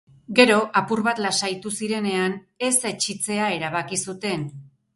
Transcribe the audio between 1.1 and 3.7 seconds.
lasaitu zirenean, ez etsitzea